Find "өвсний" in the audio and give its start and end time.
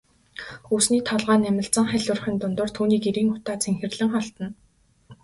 0.75-1.01